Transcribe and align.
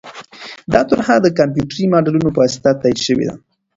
دا 0.73 0.81
طرحه 0.89 1.15
د 1.21 1.27
کمپیوټري 1.37 1.85
ماډلونو 1.93 2.29
په 2.35 2.39
واسطه 2.43 2.69
تایید 2.81 2.99
شوې 3.05 3.25
ده. 3.29 3.35